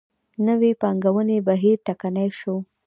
نوې 0.47 0.71
پانګونې 0.81 1.37
بهیر 1.47 1.77
ټکنی 1.85 2.29
شو. 2.39 2.55